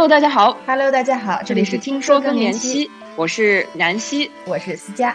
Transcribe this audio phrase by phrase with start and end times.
[0.00, 0.58] Hello，大家好。
[0.66, 5.14] Hello，大家好，这里是听说更年期，我是南希，我是思佳。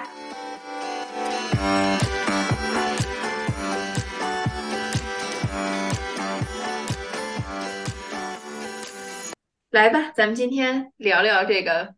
[9.71, 11.95] 来吧，咱们今天聊聊这个，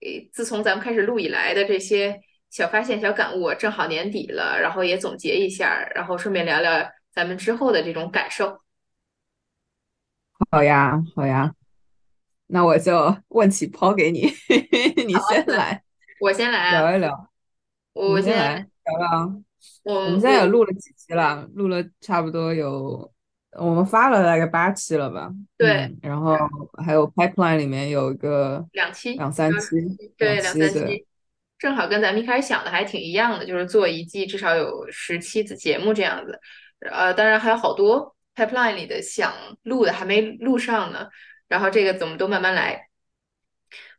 [0.00, 3.54] 呃，自从咱们开始录以来的这些小发现、小感悟。
[3.54, 8.60] 正好年底了，然后也总结一下，然后顺便聊聊咱们之后的这种感受。
[10.50, 11.54] 好呀，好呀，
[12.48, 14.22] 那我就问起抛给你，
[15.06, 15.82] 你先来，
[16.20, 17.30] 我先来聊一聊。
[17.92, 19.42] 我先来聊聊。
[19.82, 21.46] 我我们现在也录了几期了？
[21.54, 23.12] 录了差不多有，
[23.52, 25.30] 我们发了大概八期了吧？
[25.56, 25.70] 对。
[25.70, 26.36] 嗯、然后
[26.84, 29.76] 还有 pipeline 里面有一个两期、两三期，
[30.16, 31.06] 对，两三期，
[31.58, 36.40] 正好跟咱们一开始想的还挺一样的，就是做一季至少有十期的节目这样子。
[36.90, 41.08] 呃，当然还有好多 pipeline 里的想录的还没录上呢。
[41.48, 42.88] 然后这个怎么都慢慢来。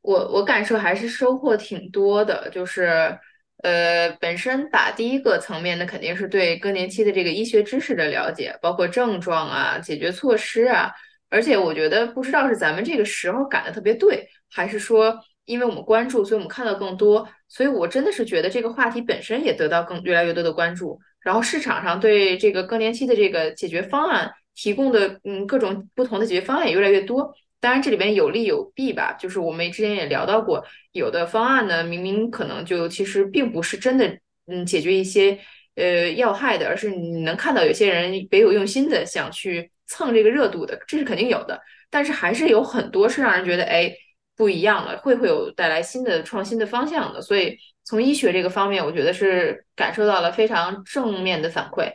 [0.02, 3.20] 我我感受还是收获挺多的，就是。
[3.62, 10.90] 呃，本身打第一个层面的，肯定是对更年期的这个医学知识的了解，包括症状啊、解决措施啊。
[11.30, 15.14] 而且我觉得，不知道是咱们这个时候赶的特别对，还是说
[15.44, 17.28] 因为我们关注，所以我们看到更多。
[17.50, 20.98] 所以我真的是觉得这个话题本身也得到更越来越多的关注。
[21.20, 24.32] 然后市场上对这个更年期的这个解决方案
[24.62, 27.34] 提供的嗯各种不同的解决方案也越来越多。
[27.62, 29.14] 当然，这里边有利有弊吧。
[29.14, 35.40] 就是我们之前也聊到过，有的方案呢，明明可能就其实并不是真的，嗯，解决一些
[35.76, 41.62] 呃要害的，而是你能看到有些人别有用心的想去蹭这个热度的，这是肯定有的。
[41.90, 43.94] 但是还是有很多是让人觉得，哎，
[44.36, 47.22] 不一样了，会会有带来新的创新的方向的。
[47.22, 51.92] 所以从医学这个方面，我觉得是感受到了非常正面的反馈。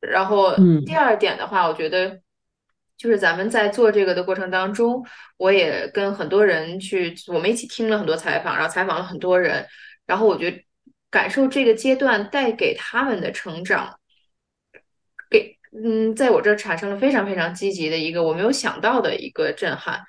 [0.00, 0.54] 然后
[0.86, 2.20] 第二点的话，我觉得。
[2.98, 9.64] 就是咱们在做这个的过程当中，我也跟很多人去，我们一起听了很多采访，然后采访了很多人，
[10.04, 10.64] 然后我觉得
[11.08, 14.00] 感受这个阶段带给他们的成长，
[15.30, 20.02] 给嗯，在我这儿产生了非常非常积极的一个我没有想到的一个震撼。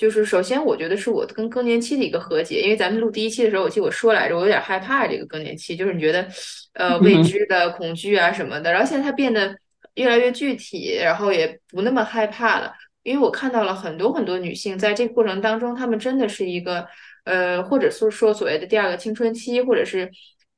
[0.00, 6.26] 就是首先，我觉得是我跟更年期的一个和解，因为咱们录第一期的时候，我记得我说来着，我有点害怕这个更年期，就是你觉得
[6.72, 9.54] 呃未知的恐惧啊什么的，然后现在它变得。
[9.96, 12.72] 越来越具体，然后也不那么害怕了，
[13.02, 16.86] 因为我看到了很多很多女性在这个过程当中，她们真的是一个
[17.24, 20.08] 呃，或者是说所谓的第二个青春期，或者是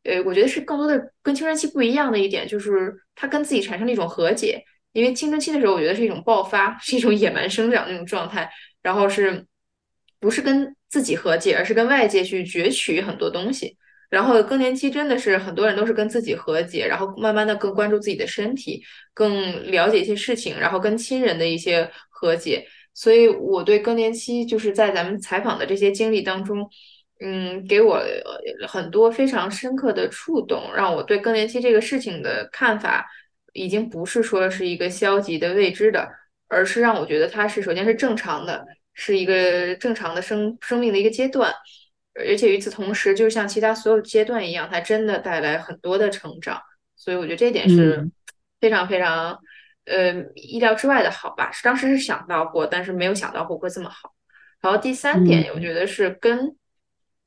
[0.04, 4.62] 呃，我觉得是更多的跟青春期不一样的一点，就是她跟自己产生了一种和解。
[4.92, 8.48] 因为青春期的时候，我觉得是一种爆发，是一种野蛮生长那种状态，
[8.82, 9.46] 然后是
[10.20, 13.76] 不是跟自己和解，而是跟外界去攫取很多东西。
[14.10, 18.82] 然后更年期真的是很多人都是跟自己和解，然后慢慢的更关注自己的身体，
[19.14, 22.66] 更了解一些事情，然后跟亲人的一些和解。
[22.92, 26.68] 所以我对更年期就是在咱们采访的这些经历当中，
[27.20, 28.02] 嗯，给我
[28.68, 33.08] 很多非常深刻的触动，让我对更年期这个事情的看法
[33.54, 36.06] 已经不是说是一个消极的未知的，
[36.52, 41.52] 而是让我觉得它是首先是正常的，是一个正常的生生命的一个阶段。
[42.14, 46.60] 而且与此同时，就像其他所有阶段一样，它真的带来很多的成长，
[46.94, 48.06] 所以我觉得这点是
[48.60, 49.38] 非常非常，
[49.86, 51.50] 呃，意料之外的好吧？
[51.64, 54.12] 当时是想到过，但是没有想到过会这么好。
[54.60, 56.54] 然后第三点，我觉得是跟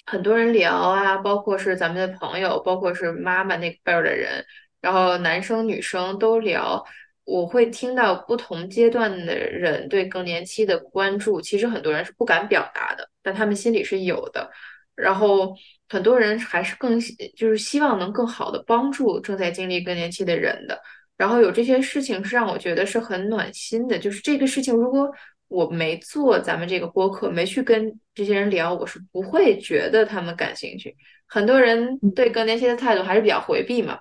[0.05, 4.45] 很多人聊啊，包括是咱们的朋友，包括是妈妈那辈儿的人，
[4.81, 6.85] 然后男生女生都聊，
[7.25, 14.49] 我会听到不同阶段的人对更年期的关注，其实很多人是不敢表达的，但他们心里是有的。
[14.95, 15.53] 然后
[15.89, 16.97] 很多人还是更
[17.35, 20.79] 就是希望能更好的帮助正在经历更年期的人的。
[21.17, 23.97] 然后有这些事情是让我觉得是很暖心的。
[23.99, 25.11] 就是这个事情，如果
[25.47, 30.95] 我没做咱们这个播客，没去跟这些人聊，我是不会觉得他们感兴趣。
[31.27, 33.97] 很多人对更年期的态度还是比较回避嘛，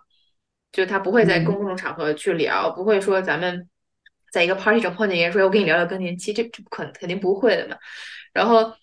[0.74, 3.66] 就他不会在公共场合去聊，不会说咱们
[4.30, 7.78] 在一个 party 上碰见一个人说“我跟你聊聊更年期”，这这不可能，肯定不会的嘛。
[8.34, 8.74] 然后。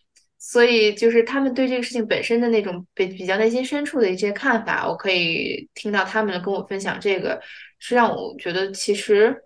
[0.43, 7.39] 所以，就是他们对这个事情本身的那种比比较内心深处的一些看法，我可以听到他们跟我分享，这个
[7.77, 9.39] 是让我觉得其实，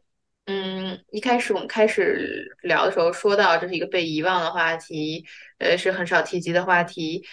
[0.45, 5.25] 嗯，一开始我们开始聊的时候说到这是一个被遗忘的话题，
[5.57, 7.25] 呃，是很少提及的话题，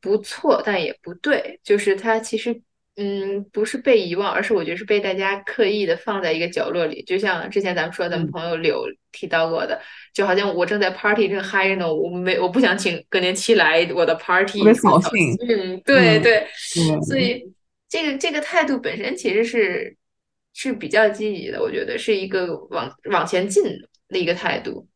[0.00, 2.60] 不错，但也不对，就是它其实。
[2.96, 7.02] 嗯，不是被遗忘，而是我觉得是被大家刻意的放在一个角落里。
[7.04, 9.78] 就像之前咱们说，咱们朋友柳提到过的，
[10.14, 15.36] 就好像我正在 party 正嗨着呢，我没我不想请更年期来我的 party，特别扫兴。
[15.46, 16.46] 嗯，对对，
[17.06, 17.42] 所以
[17.88, 19.94] 这个这个态度本身其实是
[20.54, 23.62] 是比较积极的，我觉得是一个往往前进
[24.08, 24.88] 的一个态度。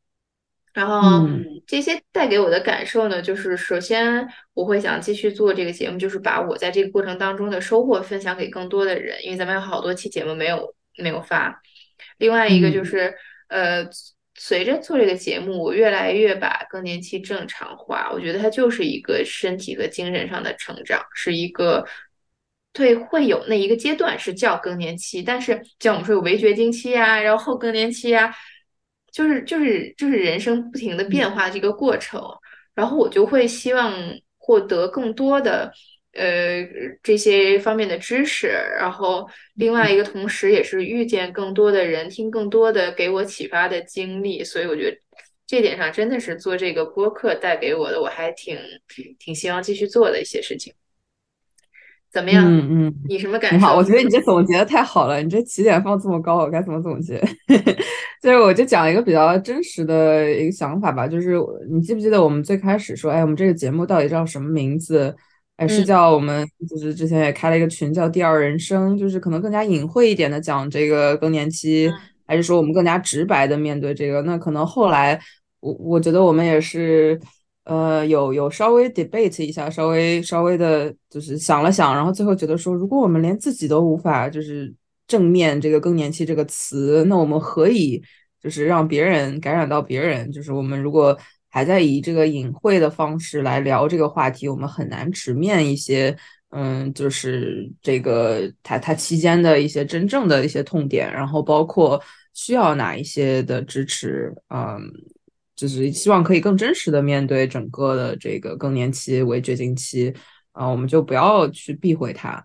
[0.73, 1.29] 然后
[1.67, 11.61] 这些带给我的感受呢，就是首先我会想继续做这个节目，就是把我在这个过程当中的收获分享给更多的人，因为咱们有好多期节目没有没有发。
[12.19, 13.13] 另外一个就是，
[13.49, 13.85] 呃，
[14.37, 18.09] 随着做这个节目，我越来越把更年期正常化。
[18.13, 21.85] 我觉得它就是一个身体和精神上的成长，是一个
[22.73, 28.33] 对会有那一个阶段是叫更年期，但是像我们说有围绝经期啊，然后后更年期啊。
[29.13, 32.23] 就是就是就是人生不停的变化这个过程，
[32.75, 33.93] 然后我就会希望
[34.39, 35.73] 获得更多的
[36.13, 36.67] 呃
[37.03, 38.49] 这些方面的知识，
[38.79, 44.97] 然后另外一个同时也是遇见更多的人，听更多的给我启发的经历，所以我觉得
[45.47, 48.59] 这点上真的是做这个播客带给我的，我还挺
[49.19, 50.73] 挺希望继续做的一些事情。
[52.13, 52.45] 怎么样？
[52.45, 53.65] 嗯嗯，你什么感受？
[53.65, 55.23] 好，我觉得你这总结的太好了。
[55.23, 57.23] 你这起点放这么高，我该怎么总结？
[58.21, 61.07] 就是我就讲一个比较真实的一个想法吧。
[61.07, 61.37] 就是
[61.71, 65.15] 你记不记得我们最开始说，哎，我们这个节目到底叫什么名字？
[65.57, 71.89] 哎，是叫我们就是之前也开了一个群叫“第二人生”，就是可能更加隐晦一点的讲这个更年期，
[72.27, 74.21] 还是说我们更加直白的面对这个？
[74.23, 75.21] 那可能后来
[75.61, 77.21] 我我觉得我们也是。
[77.71, 84.75] 呃，有有稍微 debate 一下，稍微稍微的，就是想了想，然后最后觉得说，如果我们连自己都无法就是
[85.07, 88.03] 正面这个更年期这个词，那我们何以
[88.43, 90.33] 就是让别人感染到别人？
[90.33, 91.17] 就是我们如果
[91.49, 96.17] 还在以这个隐晦的方式来聊这个话题，我们很难直面一些，
[96.51, 102.03] 嗯，就是这个它它期间的一些真正的一些痛点，然后包括
[102.35, 104.81] 需要哪一些的支持，嗯。
[105.61, 110.11] 就是希望可以更真实的面对整个的这个更年期为绝经期
[110.53, 112.43] 啊，我们就不要去避讳它。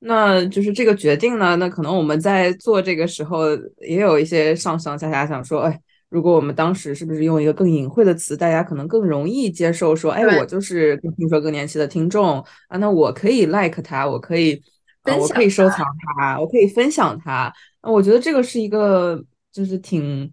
[0.00, 9.94] 那就是这个决定呢，那可能我们在做这个时候也有一些上上下下想说，哎，如果我们当时是不是用一个更隐晦的词，大家可能更容易接受？
[9.94, 14.60] 说，哎，我就是听说更年期的听众啊，那我可以 like 它，我可以，
[15.04, 15.86] 我可以收藏
[16.18, 17.52] 它，我可以分享它。
[17.84, 19.22] 那我觉得这个是一个
[19.52, 20.28] 就是挺。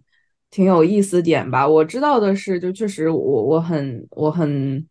[0.54, 4.86] 挺有意思点吧，我知道的是，就确实我我很我很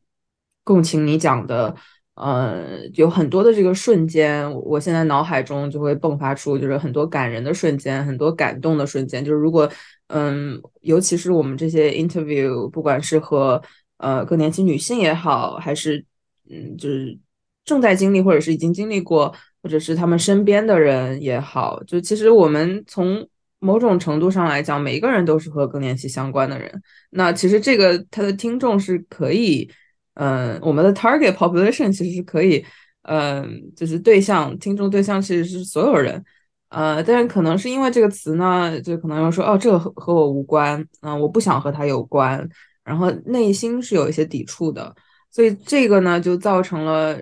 [0.65, 1.73] 共情你讲的，
[2.15, 9.23] 呃，有很多的这个瞬间，我现在脑海中就会迸发出就是很多感人的瞬间，很多感动的瞬间。
[9.23, 9.69] 就是如果
[10.07, 13.61] 嗯，尤其是我们这些 interview，不管是和
[13.99, 16.03] 呃更年期女性也好，还是
[16.49, 17.17] 嗯就是
[17.63, 23.25] 正在经历或者是已经经历过，或者是他们身边的人也好，就其实我们从
[23.63, 26.69] 某种程度上来讲，每一个人都是和更年期相关的人。
[27.11, 29.69] 那其实这个他的听众是可以，
[30.15, 32.63] 嗯，我们的 target population 其实是可以，
[33.03, 36.23] 嗯，就是对象听众对象其实是所有人，
[36.69, 42.47] 呃，但是可能是因为这个词呢，就可能要说哦，这个和和我无关，嗯，我不想和他有关，
[42.83, 44.93] 然后内心是有一些抵触的，
[45.31, 47.17] 所以这个呢就造成了。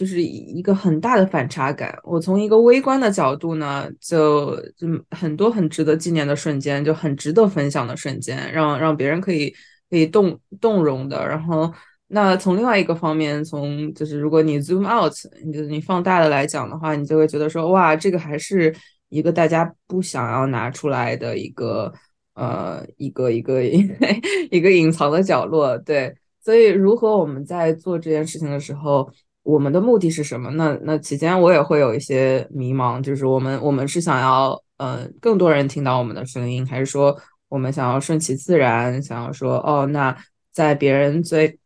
[0.00, 1.94] 就是一个很大的反差感。
[2.04, 9.54] 我从一个微观的角度呢，就就很多很值得纪念的瞬间，就很值得分享的瞬间，让让别人可以
[9.90, 11.28] 可以动动容的。
[11.28, 11.70] 然后，
[12.06, 15.12] 那从另外一个方面，从就是如果你 zoom out，
[15.44, 18.74] 你就你放大的来讲的话，你就会觉得说，哇，这个还是
[19.10, 21.92] 一个大家不想要拿出来的一个
[22.32, 23.62] 呃一个一个
[24.50, 25.76] 一个隐藏的角落。
[25.76, 29.06] 对，所以如何我们在做这件事情的时候。
[29.50, 30.48] 我们的目的是什么？
[30.52, 37.16] 那那期间我也会有一些迷茫，就是我们我们是想要呃更多人听到我们的声音，还是说
[37.48, 40.16] 我们想要顺其自然，想要说哦，那
[40.52, 41.58] 在别人最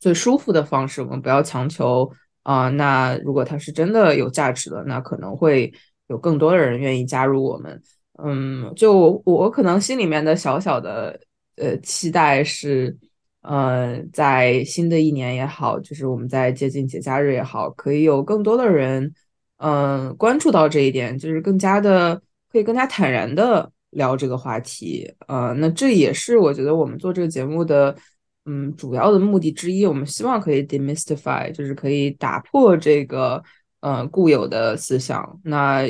[0.00, 2.10] 最舒服的方式，我们不要强求
[2.42, 2.68] 啊。
[2.70, 5.72] 那如果它是真的有价值的，那可能会
[6.08, 7.80] 有更多的人愿意加入我们。
[8.22, 11.20] 嗯，就我可能心里面的小小的
[11.56, 12.96] 呃期待是。
[13.40, 19.10] 呃，在新的一年也好，就是我们在接近节假日也好，可以有更多的人，
[19.58, 25.10] 嗯，关注到这一点，就是更加的可以更加坦然的聊这个话题。
[25.28, 27.96] 呃，那这也是我觉得我们做这个节目的，
[28.44, 29.86] 嗯，主要的目的之一。
[29.86, 33.42] 我们希望可以 demystify，就是可以打破这个
[33.80, 35.40] 呃固有的思想。
[35.44, 35.86] 那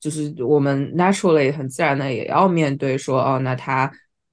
[0.00, 3.90] 就是我们 naturally 很自然的也要面对说，哦，那他。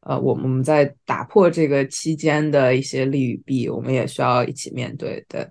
[0.09, 5.23] 呃，我们在打破这个期间的一些利与弊，我们也需要一起面对。
[5.29, 5.41] 对，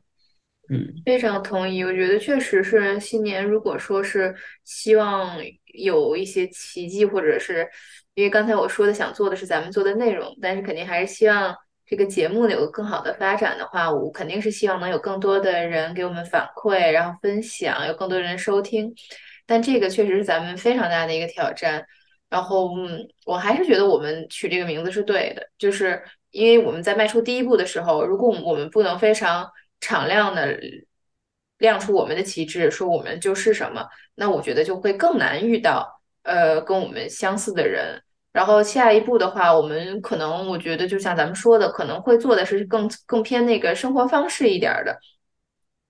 [0.68, 1.84] 嗯，非常同意。
[1.84, 4.34] 我觉得确实是新年，如果说是
[4.64, 5.38] 希望
[5.74, 7.68] 有一些奇迹，或者是
[8.14, 11.54] 因为刚才我说的想做的是咱们做的内容，但是肯定还是希望
[11.86, 18.92] 这个节目有个更好的发展的话，我肯定是希望能有更多的人给我们反馈，然后分享，有更多人收听。
[19.46, 21.86] 但这个确实是咱们非常大的一个挑战。
[22.30, 30.58] 然后，嗯，我还是觉得我们取这个名字是对的，就是因为我们在迈出第一步的时候，如果我们不能非常敞亮的
[31.58, 38.02] 亮出我们的旗帜，说我们就是什么，那我觉得就会更难遇到呃跟我们相似的人。
[38.30, 44.96] 然后下一步的话，我们可能我觉得就像咱们说的，可能会做的是更更偏那个生活方式一点的，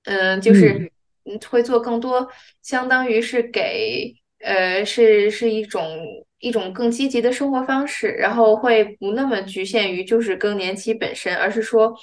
[0.04, 0.90] 嗯，就是
[1.24, 2.26] 嗯会做更多，
[2.62, 5.84] 相当于是给呃是是一种
[6.40, 11.94] 一种更积极的生活方式，然后会不那么局限于就是更年期本身，而是说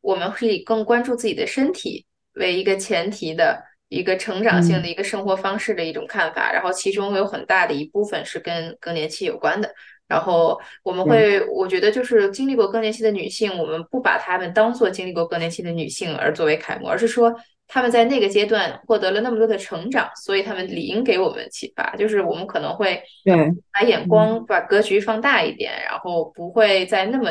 [0.00, 3.68] 我们是以更关注自己的身体为一个前提的。
[3.92, 9.68] 一个成长性的一个生活方式的一种看法，然后其中有很大的一部分是跟更年期有关的。
[10.06, 17.34] 然后我们会，我觉得就是经历过更年期的女性，我们不把她们当做经历过更年期的女性而作为楷模，而是说
[17.70, 21.94] 她们在那个阶段获得了那么多的成长，所以他们理应给我们启发。
[21.96, 23.34] 就是我们可能会对
[23.72, 27.30] 把眼光、把格局放大一点，然后不会再那么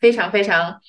[0.00, 0.80] 非常非常。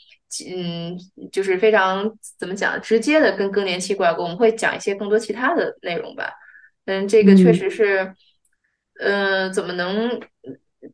[0.53, 0.97] 嗯，
[1.31, 6.33] 就是非常怎么讲，直接的跟更年期挂钩，我们会讲一些更多其他的内容吧。
[6.85, 8.13] 嗯，这个确实是，
[8.99, 10.19] 嗯，怎么能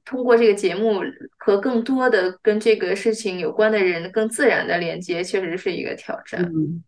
[0.05, 1.01] 通过这个节目
[1.39, 6.43] 和更多的跟这个事情有关的人更自然的连接，确实是一个挑战。
[6.43, 6.83] 嗯，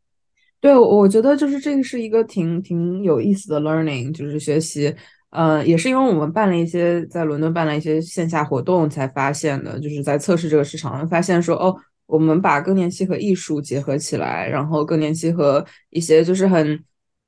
[0.64, 4.96] 对，我觉得就是这个是一个挺挺有意思的 learning，就是学习。
[5.32, 11.76] 呃，也是因为我们办了一些在伦敦办了一些线下活动才发现的，就是在测试这个市场，发现说哦。
[12.06, 16.78] 我们把更年期和艺术结合起来，然后更年期和一些就是很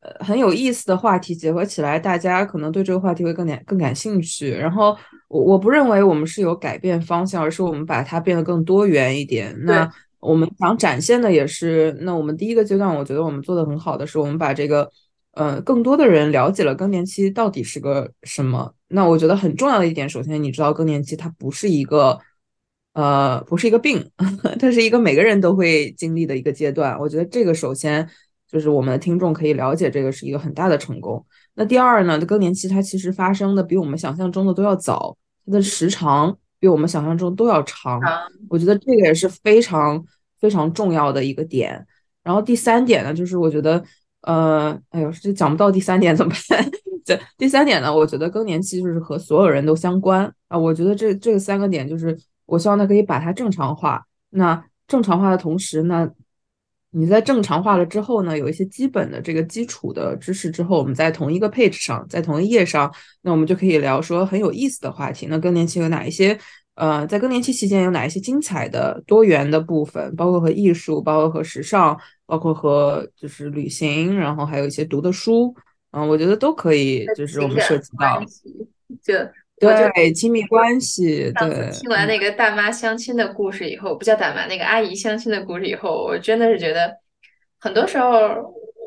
[0.01, 4.51] 呃很有意思的话题结合起来，大家可能对这个话题会更感更感兴趣。
[4.51, 4.96] 然后
[5.30, 9.56] 我我不认为我们是有改变方向，而是我们把它变得更多元一点。
[9.63, 9.89] 那
[10.25, 14.89] 我们想展现的也是，那我们第一个阶段，我觉得我们做的很好的是，我们把这个
[15.34, 18.74] 呃更多的人了解了更年期到底是个什么。
[18.88, 22.20] 那我觉得很重要的一点，首先你知道更年期它不是一个。
[22.96, 24.10] 呃，不是一个病，
[24.58, 26.98] 它是一个每个人都会经历的一个阶段。
[26.98, 28.08] 我觉得这个首先
[28.50, 31.22] 就是我们的听众可以了解，这个是一个很大的成功。
[31.55, 38.00] 那第二呢，更年期它其实发生的比我们想象中的都要早，它的时长比我们想象中都要长。
[38.50, 40.04] 我觉得这个也是非常
[40.40, 41.86] 非常重要的一个点。
[42.24, 43.84] 然后第三点呢，就是我觉得，
[44.22, 46.72] 呃，哎呦，这讲不到第三点怎么办？
[47.06, 50.58] 这第三点呢，我觉得更年期就是和所有人都相关啊。
[50.58, 52.18] 我觉得这这三个点就是。
[52.48, 54.06] 我希望它可以把它正常化。
[54.30, 56.08] 那正常化的同时呢，
[56.98, 62.90] 你在正常化了之后呢，有一些基本的这个基础的知识之后，我们在同一个 page 上，在同一页上，
[63.22, 65.28] 那我们就可以聊说很有意思的话题。
[65.30, 66.40] 那更年期有哪一些？
[66.75, 70.16] 呃，在更年期期间有哪一些精彩的多元的部分？
[70.16, 75.54] 包括和艺术，包括和时尚，包括和就是旅行，然后还有一些读的书，
[75.92, 78.24] 嗯，我觉得都可以，就是我们涉及到，
[79.02, 79.14] 就。
[79.60, 81.72] 对亲密关系，对。
[81.72, 86.92] 听完那个大妈相亲的故事以后，不叫大妈，那个阿姨相亲的故事以后，我真的是觉得，
[87.60, 88.10] 很多时候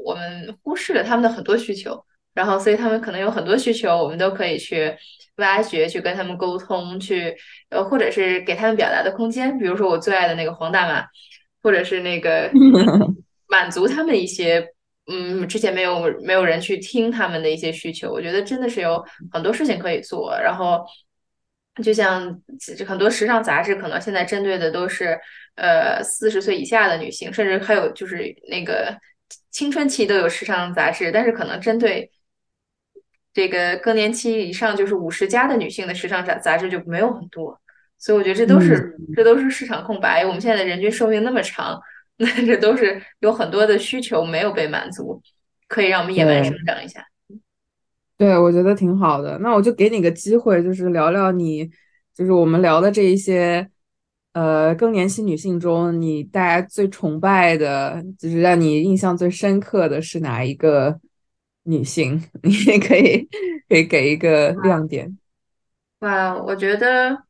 [0.05, 4.95] 我们忽视了他们的很多需求，然后所以他们可能有很多需求，我们都可以去
[5.37, 7.35] 挖掘，去跟他们沟通，去
[7.71, 9.57] 呃，或者是给他们表达的空间。
[9.59, 11.03] 比如说我最爱的那个黄大妈，
[11.63, 12.51] 或者是那个
[13.49, 14.67] 满足他们一些。
[15.11, 20.39] 嗯，之前没有没有人去听他们的一些需求，我觉得真的是有很多事情可以做。
[20.39, 20.85] 然后，
[21.83, 22.39] 就像
[22.87, 25.19] 很多时尚杂志，可能现在针对的都是
[25.55, 28.95] 呃四十岁以下的女性，甚至还有就是那个
[29.51, 32.11] 青春期都有时尚杂志，但是可能针对
[33.33, 37.59] 这个更年期以上，就是五十加的女性的时尚杂杂志就没有很多。
[37.97, 40.27] 所以我觉得这都是这都是市场空白。
[40.27, 41.81] 我们现在的人均寿命那么长。
[42.21, 45.23] 那这都是有很多的需求没有被满足，
[45.69, 47.07] 可以让我们野蛮生长一下。
[48.17, 49.39] 对，我觉得挺好的。
[49.39, 51.71] 那我就给你个机会，就是聊聊你，
[52.13, 53.71] 就是我们聊的这一些，
[54.33, 60.99] 呃，更年期女性中，你大家最崇拜的，就是让你印象最深刻的是哪一个
[61.63, 62.21] 女性？
[62.43, 63.29] 你也可以
[63.69, 65.17] 可以给一个亮点。
[66.01, 67.28] 哇，我觉得。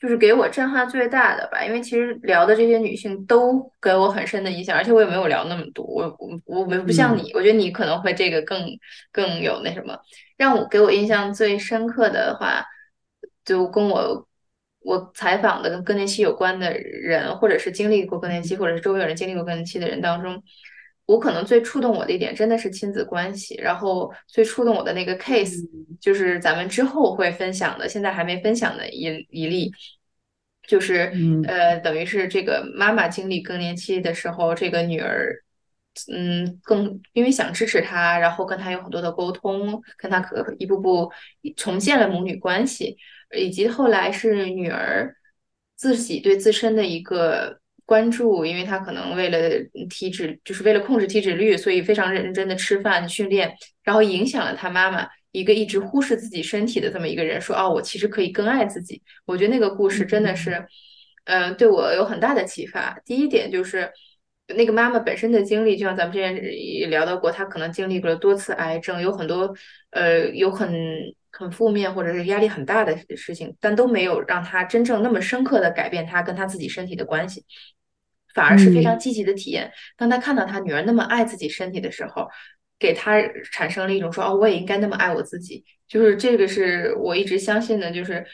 [0.00, 8.66] 就是给我震撼最大的吧，因为其实聊的这些女性都给我很深的印象，而且我也没有聊那么多，我我我不像你，我觉得你可能会这个更
[9.10, 9.98] 更有那什么，
[10.36, 12.62] 让我给我印象最深刻的话，
[13.44, 14.28] 就跟我
[14.80, 20.42] 我采访的跟更年期有关的人，或者是经历过更年期，或者是周围有人经历过更年期的人当中，
[21.06, 25.56] 我可能最触动我的一点真的是亲子关系，然后最触动我的那个 case
[26.00, 29.72] 就是咱们之后会分享的，现在还没分享的一一例。
[30.66, 31.12] 就是
[31.46, 35.30] 呃，等于是这个妈妈经历更年期的时候，这个女儿，
[36.10, 41.12] 嗯，更因为想支持她，然后跟她有很多的沟通，跟她可一步步
[41.54, 42.96] 重建了母女关系，
[43.36, 45.14] 以及后来是女儿
[45.76, 49.38] 自己对自身的一个关注，因为他可能为了
[49.90, 59.02] 体脂，就是为了控制体脂率，所以非常认真的吃饭训练，然后影响了他妈妈一个一直忽视自己身体的这么一个人，说哦，我其实可以更爱自己。
[59.26, 60.66] 我觉得那个故事真的是，
[61.24, 62.98] 嗯，对我有很大的启发。
[63.04, 63.90] 第一点就是
[64.56, 69.54] 那个妈妈本身的经历，就像咱们之前也聊到过，她可能经历过了多次癌症，有很多
[69.90, 70.72] 呃有很。
[71.36, 77.44] 很负面或者是压力很大的事情，但都没有让她真正那么深刻的改变她跟她自己身体的关系，
[78.34, 79.72] 反而是非常积极的体验。
[79.96, 82.28] 当他看到他女儿那么爱自己身体的时候，
[82.78, 83.22] 给他
[83.52, 85.64] 产生了一种说哦，我也应该那么爱我自己。
[85.88, 88.26] 就是这个是我一直相信的，就是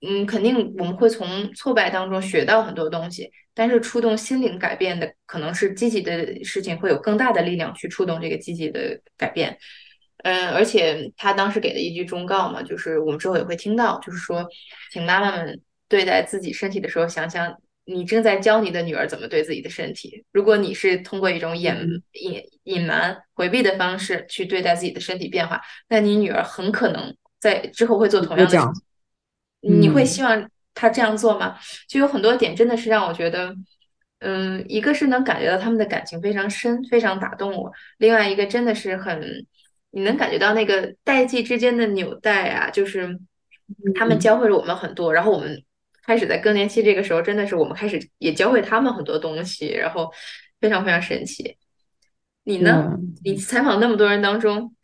[0.00, 9.56] 嗯，肯定我们会从挫败当中学到很多东西，但是触动心灵改变的可能是积极的事情，会有更大的力量去触动这个积极的改变。
[10.24, 14.46] 嗯，而且他当时给的一句忠告嘛，就是我们之后也会听到，就是说，
[14.90, 17.54] 请妈妈们对待自己身体的时候，想想
[17.92, 20.24] 你正在教你的女儿怎么对自己的身体。
[20.32, 21.76] 如果你是通过一种掩
[22.12, 28.58] 隐隐瞒、回避的方式去对待自己的身体变化，那你女儿很可能在之后会做同样的。
[28.58, 28.64] 事
[29.60, 29.80] 情。
[29.80, 31.58] 你会希望她这样做吗？
[31.88, 33.54] 就有很多点真的是让我觉得，
[34.20, 39.46] 嗯，一个是能感觉到他们的感情非常深，非常打动我；另外一个真的是很。
[39.92, 43.18] 你能感觉到那个代际之间的纽带啊，就是
[43.96, 45.64] 他们教会了我们很多，然后我们
[46.10, 50.10] 开始在更年期这个时候，真的是我们开始也教会他们很多东西，然后
[50.60, 51.56] 非常非常神奇。
[52.42, 52.98] 你呢？
[53.22, 54.74] 你采访那么多人当中，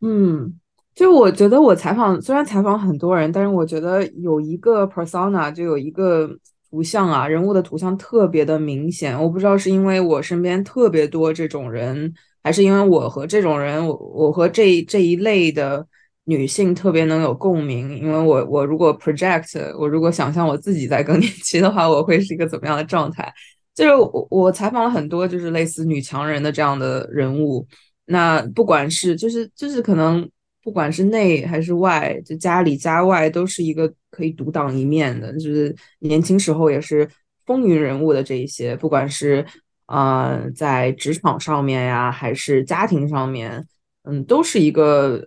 [0.00, 0.54] 嗯，
[0.94, 6.30] 就我觉得我采访虽然采访很多人，但是我觉得有一个 persona 就有一个
[6.70, 9.20] 图像啊，人物的图像特别的明显。
[9.20, 12.14] 我不知道是因为我身边特别多这种人。
[12.46, 15.88] 还是因为我和这种人，我我和这这一类的
[16.24, 17.98] 女性特别能有共鸣。
[17.98, 23.32] 因为我我如果 project，我如果想象我自己在更年期的话，我会是一个怎么样的状态？
[23.74, 27.66] 就是我我采访了很多就是类似女强人的这样的人物。
[28.06, 30.28] 那不管是就是就是可能
[30.62, 35.32] 不管是内还是外，就家里家外都是一个可以独当一面的。
[35.34, 37.08] 就是年轻时候也是
[37.46, 39.44] 风云人物的这一些，不管是。
[39.86, 43.62] 啊，在职场上面呀，还是家庭上面，
[44.04, 45.22] 嗯，都是一个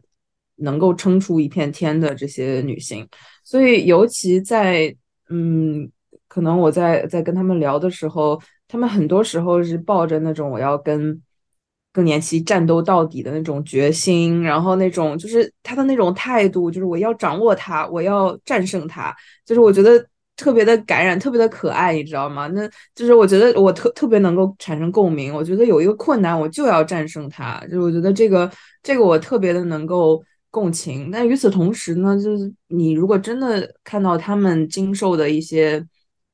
[0.57, 3.07] 能够撑出一片天的这些女性。
[3.43, 4.95] 所以，尤其在
[5.29, 5.89] 嗯，
[6.27, 11.21] 可能我在在跟他们聊的时候，他们很多时候是抱着那种我要跟
[11.93, 19.15] 更年期战斗到底的那种决心，然后那种就是他的那种态度，就是我要掌握它，我要战胜它，
[19.45, 20.07] 就是我觉得。
[20.39, 22.45] 特别的感染，特别的可爱，你知道吗？
[22.49, 22.61] 那
[22.93, 25.33] 就是我觉得我特特别能够产生共鸣。
[25.33, 27.59] 我觉得有一个困难，我就要战胜它。
[27.63, 28.47] 就是我觉得这个
[28.83, 31.09] 这个我特别的能够共情。
[31.11, 35.85] 但与此同时呢，就是你如果真的看到他们经受的一些，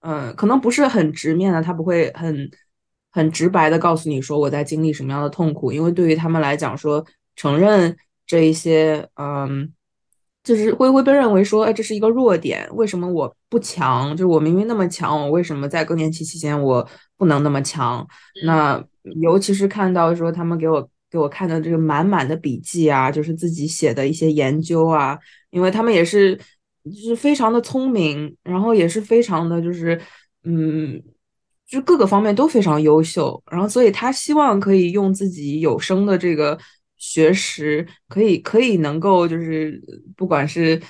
[0.01, 2.49] 嗯，可能不是很直面的，他不会很
[3.11, 7.95] 很直白的告诉你说我在经历什么样的痛苦，因为对于他们来讲，说承认
[8.25, 9.73] 这一些，嗯。
[10.43, 12.67] 就是会会被认为说，哎，这是一个弱点。
[12.73, 14.11] 为什么我不强？
[14.11, 18.05] 就是我明明那么强，我为什么在更年期期间我不能那么强？
[18.43, 18.83] 那
[19.21, 25.15] 尤其是看到说他们给我给我看的这个满满的笔记啊，就是自己写的一些研究啊，
[25.51, 26.35] 因为他们也是
[26.83, 30.01] 就是非常的聪明，然后也是非常的就是
[30.43, 30.99] 嗯，
[31.67, 33.41] 就各个方面都非常优秀。
[33.51, 36.57] 然后所以他希望可以用自己有生的这个。
[36.95, 39.77] 学识可以可以能够就是
[40.15, 40.81] 不管是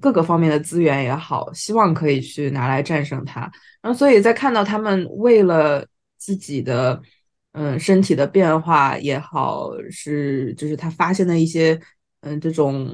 [0.00, 3.42] 各个方面的资源也好，希望可以去拿来战胜它。
[3.82, 6.98] 然后，所以在看到他们为了自己的
[7.52, 11.80] 嗯身体的变化也好，是就是他发现的一些
[12.20, 12.88] 嗯这种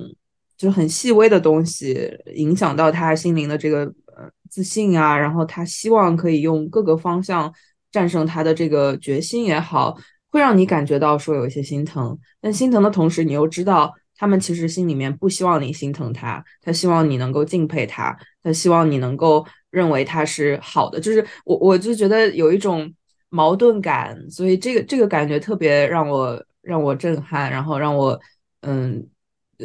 [0.56, 3.84] 就是很细微的东西，影响到他心灵的这个
[4.16, 7.52] 呃自信啊，然后他希望可以用各个方向
[7.90, 9.96] 战胜他的这个决心也好。
[10.28, 21.00] 会让你感觉到说有一些心疼，但心疼的同时，你又知道他们其实心里面不希望你心疼他，他希望你能够敬佩他，他希望你能够认为他是好的。
[21.00, 22.92] 就是我，我就觉得有一种
[23.36, 28.18] 矛盾感，所以这个这个感觉特别让我让我震撼，然后让我
[28.62, 29.06] 嗯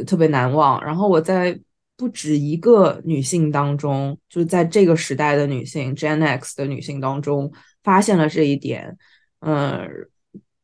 [0.06, 0.84] 特别难忘。
[0.84, 1.58] 然后我在
[1.96, 7.52] 不止一个女性当中，就是在这个时代的女性 Gen X 的女性当中，
[7.84, 8.98] 发现了这一点，
[9.40, 9.88] 嗯。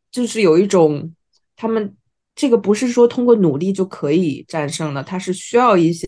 [0.10, 1.14] 就是有一种，
[1.56, 1.96] 他们
[2.34, 6.08] 这个不是说通过努力就可以战胜的，它是需要一些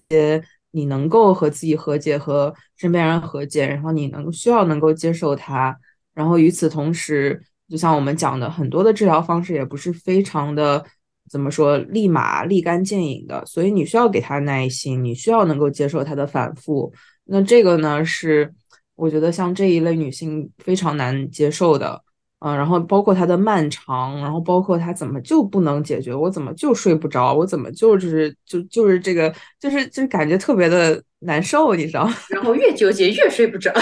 [0.72, 5.78] 你能够和自己和解，和身边人和解，然后你能需要能够接受它，
[6.20, 10.84] 然后与此同时，就像我们讲的，很多的治疗方式也不是非常的
[11.32, 16.92] 怎么说立马立竿见影的，所以你需要给他耐心，你需要能够接受他的反复。
[17.24, 18.54] 那这个呢是
[18.96, 22.04] 我觉得像这一类女性非常难接受的。
[22.42, 29.30] 嗯，然后包括她的漫长，然后包括她怎么就不能解决，我怎么就睡不着，我怎么就是就就是这个
[29.60, 32.10] 就是就是感觉特别的难受，你知道？
[32.32, 33.74] 然后越纠结越睡不着。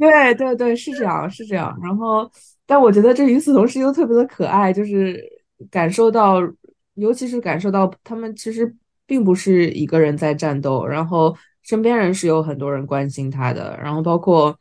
[0.00, 1.78] 对对对，是这样是这样。
[1.82, 2.28] 然后，
[2.66, 5.22] 但我觉得这与此同时又特别的可爱，就是
[5.70, 6.40] 感受到，
[6.94, 8.74] 尤其是感受到他们其实
[9.06, 14.58] 并不是一个人在战斗，然后身边人是有很多人关心他的，然后包括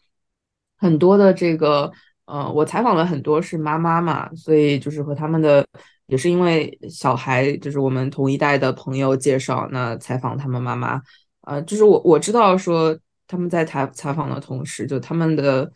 [0.77, 1.91] 很多的这个。
[2.31, 5.65] 呃，我采访了很多是妈妈嘛，所以就是和他们的
[6.05, 11.01] 也是因为小孩，就是我们同一代的朋友介绍，那采访他们妈妈，
[11.47, 12.95] 呃，就是我我知道说
[13.29, 15.71] 他们在采采访的同时，就他们的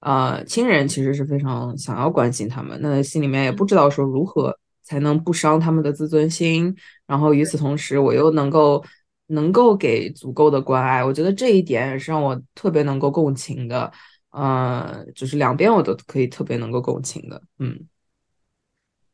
[0.00, 8.84] 呃亲人其实是非常想要关心他们，那心里面也不知道说如何才能不伤他们的自尊心，然后与此同时我又能够
[9.28, 13.90] 能够给足够的关爱，我觉得这一点也是让我特别能够共情的。
[14.30, 17.88] 呃，就是两边我都可以特别能够共情的，嗯，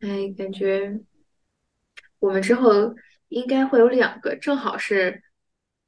[0.00, 1.00] 哎，感觉
[2.18, 2.92] 我们之后
[3.28, 5.22] 应该会有两个，正好是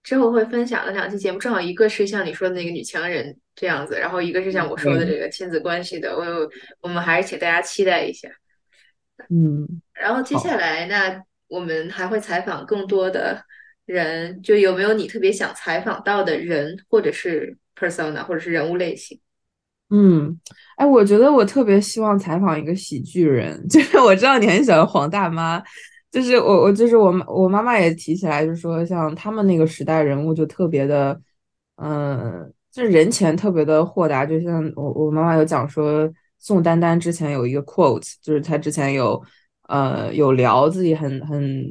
[0.07, 6.25] 之后会分享的两期节目，正好一个是像你说的那个女强人这样子，然后一个是像我说的这个亲子关系的，我
[6.81, 8.29] 我们还是请大家期待一下，
[9.29, 13.43] 嗯，然后接下来那我们还会采访更多的
[13.85, 19.21] 人，就有没有你特别想采访到的人，或者是？persona 或者是人物类型，
[19.91, 20.41] 嗯，
[20.79, 25.63] 哎，我觉得我特别希望采访一个喜剧人，就是我知道你很喜欢黄大妈，
[26.17, 31.21] 就是我我就是我我妈妈也提起来，就是说像他们那个时代人物就特别的，
[31.75, 39.23] 嗯，就是人前特别的豁达，就像我我妈妈有讲说宋丹丹之前有一个 quote，就是她之前有
[39.69, 41.67] 呃有聊自己很很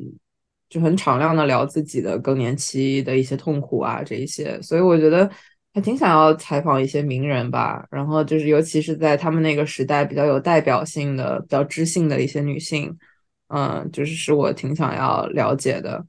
[0.70, 5.28] 就很敞亮的聊自己的更年期的一些痛苦啊这一些，所以我觉得。
[5.74, 12.98] 还挺想要采访一些名人吧，然后就是尤其是在他们那个时代比较有代表性的、比较知性的一些女性，
[13.48, 16.06] 嗯，就是是我挺想要了解的，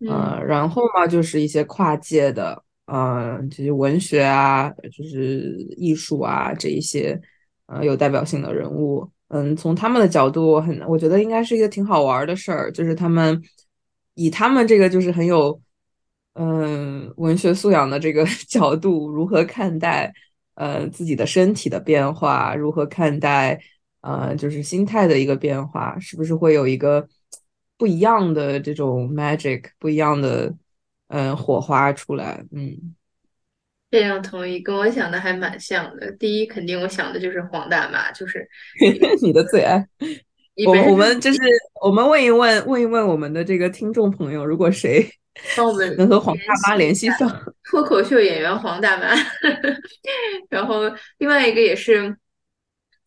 [0.00, 7.20] 嗯，然后嘛就是一些跨界的，嗯，就是文学啊，就是艺术啊这一些，
[7.66, 13.42] 呃，有代表性的人物，嗯，从他们的角度，很我觉得应该是一个挺好玩的事儿，就是他们
[14.14, 15.60] 以他们这个就是很有。
[16.40, 20.12] 嗯，文学素养的这个 角度，如何看待
[20.54, 22.54] 呃自己的身体的变化？
[22.54, 23.60] 如何看待
[24.00, 25.98] 呃就是心态的一个变化？
[25.98, 27.06] 是不是会有一个
[27.76, 30.54] 不一样的这种 magic，不一样的
[31.08, 32.44] 嗯火花出来？
[32.52, 32.94] 嗯，
[33.90, 36.10] 非常同意，跟我想的还蛮像的。
[36.12, 38.48] 第一，肯定我想的就是黄大妈，就是
[39.22, 39.86] 你的最爱。
[40.66, 41.38] 我我们就是
[41.82, 45.08] 我们问一问问一问我们的这个听众朋友，如果谁。
[45.56, 47.30] 帮我们能和黄大妈联系上，
[47.70, 49.14] 脱口秀演员黄大妈。
[50.50, 50.80] 然后
[51.18, 52.12] 另外一个也是，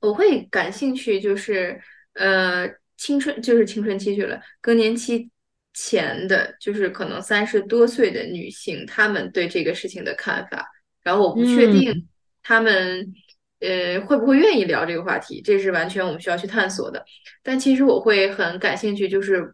[0.02, 1.82] 我会感兴趣，就是
[2.16, 5.32] 呃青春就是青春期去了，更年期
[5.74, 10.68] 前的，就是可能三十多岁的女性，她们对这个事情的看法。
[11.02, 12.08] 然后我不确定
[12.44, 13.14] 她们
[13.62, 17.06] 呃会不会愿意聊这个话题，这是完全我们需要去探索的。
[17.42, 19.54] 但其实我会很感兴趣，就是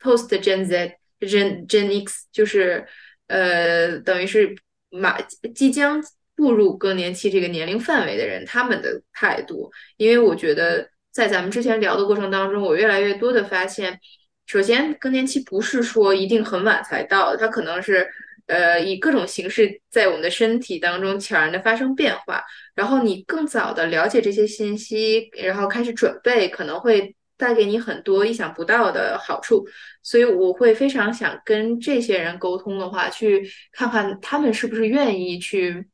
[0.00, 0.94] post Gen Z。
[1.20, 2.86] Gen Gen X 就是，
[3.26, 4.54] 呃，等于是
[4.88, 5.20] 马
[5.52, 6.00] 即将
[6.38, 9.68] 步入更年期这个年龄范围的人，他们的态度。
[9.96, 13.98] 因为我觉得在咱们之前聊的过程当中，我越来越多的发现，
[14.46, 18.08] 首先更年期不是说一定很晚才到，它可能是
[18.46, 22.40] 呃以各种形式在我们的身体当中悄然的发生变化。
[22.76, 27.14] 然后你更早的了解这些信息，然后开始准备，可能会。
[27.40, 29.64] 带给你很多意想不到的好处，
[30.02, 35.86] 所以我会非常想跟这些人沟通的话，去看看他们是不是愿意去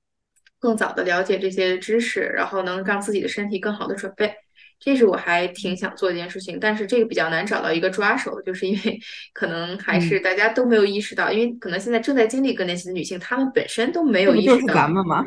[0.64, 4.35] 更早的了解这些知识，然后能让自己的身体更好的准备。
[4.81, 8.98] 这是我还挺想做一件事情，但是这个比较难找到一个抓手，就是因为
[9.35, 14.55] 可能还是大家都没有意识到，因为可能现在正在经历更年期的女性，她们本身都没有意识到。
[14.55, 15.22] 就是咱们吗？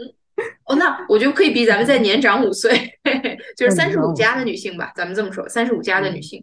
[0.64, 2.70] 哦，那我就可以比咱们再年长五岁，
[3.58, 6.42] 就是三十五加的女性吧，咱们这么说，三十五加的女性，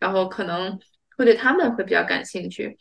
[0.00, 0.76] 然后可能
[1.16, 2.76] 会对她们会比较感兴趣。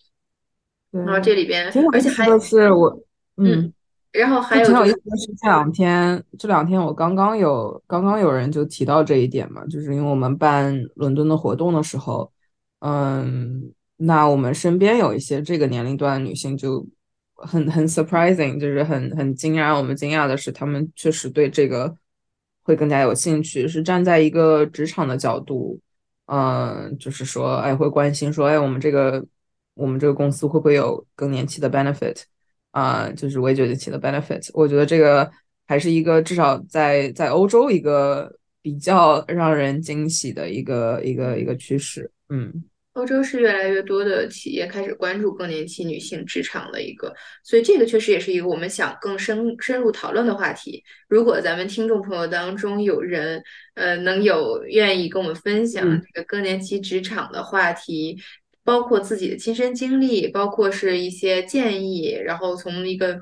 [0.90, 3.00] 然后这里边，而且还是我，
[3.36, 3.72] 嗯，
[4.18, 12.32] 然后还有挺有意思的是，这两天这两天我刚刚有刚刚有人就提到这一点嘛，就是因为我们办伦敦的活动的时候，
[12.80, 16.86] 嗯，那我们身边有一些这个年龄段的女性就。
[17.40, 19.78] 很很 surprising，就是很很惊讶。
[19.78, 21.96] 我们惊讶的是，她们确实对这个
[22.64, 25.80] 会更加有兴趣，是站在一个职场的角度，
[26.26, 29.24] 嗯，就是说，哎，会关心说，哎，我们这个
[29.76, 32.24] 我们这个公司会不会有更年期的 benefit？
[32.78, 34.48] 啊，就是围觉得起的 benefit。
[34.54, 35.28] 我觉得这个
[35.66, 42.12] 还是一个至少在在欧洲一个比较让人惊喜的一个一个一个趋势。
[42.30, 42.64] 嗯。
[42.94, 47.14] 欧洲是越来越多的企业开始关注更年期女性职场的一个，
[47.44, 50.84] 所以这个确实也是一个我们想更深深入讨论的话题。
[51.08, 53.40] 如果咱们听众朋友当中有人，
[53.76, 58.18] 呃，能有愿意跟我们分享这个更年期职场的话题，
[58.68, 63.18] 包括自己的亲身经历，包括是一些建议，然后从一个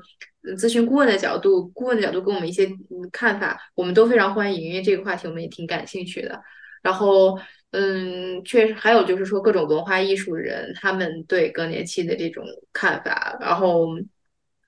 [0.58, 2.68] 咨询顾问的角度，顾问的角度给我们一些
[3.12, 6.42] 看法，我们都非常欢迎，因为这个话题我们也挺感兴趣的。
[6.82, 7.38] 然后。
[7.72, 13.88] 嗯，确实，还有就是说各种文化艺术人他们对更年期的这种看法，然后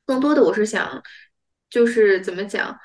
[0.05, 1.03] 更多的我是想，
[1.71, 2.77] 就是怎么讲，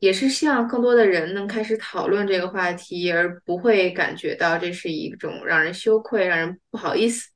[0.00, 7.28] 也是希望更多的人能开始讨论这个话题，而不会感觉到这是一种让人羞愧、让人不好意思。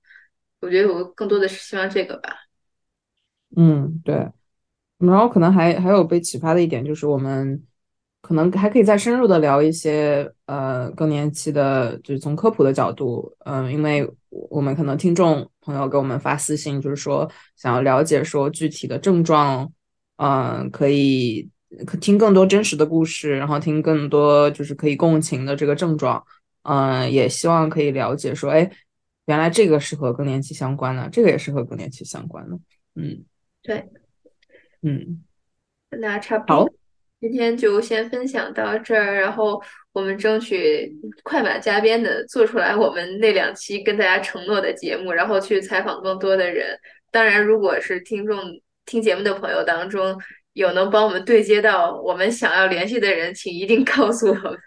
[0.63, 2.31] 我觉得我更多的是希望这个吧。
[3.55, 4.27] 嗯，对。
[4.99, 7.63] 然后可能还还有被启发的一点就是我们。
[8.25, 19.69] 可能还可以再深入的聊一些，呃，更年期的，就是从科普的角度，嗯，因为我们可能听众朋友给我们发私信，就是说想要了解说具体的症状，
[20.19, 21.51] 嗯，可以
[21.85, 26.25] 可听更多真实的故事，然后听更多就是可以共情的这个症状，
[26.63, 28.71] 嗯，也希望可以了解说，哎，
[29.33, 32.59] 原来这个是和更年期相关的，这个也是和更年期相关的，
[32.97, 33.25] 嗯，
[33.63, 33.83] 对，
[34.83, 35.25] 嗯，
[35.89, 36.57] 那差不多。
[36.57, 36.69] 好。
[37.19, 40.93] 今天就先分享到这儿，然后我们争取
[41.23, 46.77] 快马加鞭的做出来我们那两期跟大家承诺的节目，然后去采访更多的人。
[47.11, 48.37] 当然，如果是听众
[48.85, 50.21] 听节目的朋友当中
[50.53, 54.59] 有能帮我们对接到我们想要联系的人，请一定告诉我们。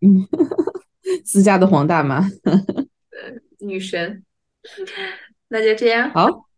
[0.00, 0.26] 嗯，
[1.26, 2.20] 自家的黄大妈，
[3.62, 4.24] 女神。
[5.48, 6.10] 那就这样。
[6.10, 6.48] 好。